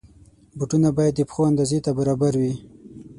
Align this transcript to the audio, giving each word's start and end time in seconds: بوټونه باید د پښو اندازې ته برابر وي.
بوټونه 0.57 0.89
باید 0.97 1.13
د 1.15 1.19
پښو 1.29 1.41
اندازې 1.51 1.77
ته 1.85 1.91
برابر 1.99 2.33
وي. 2.41 2.53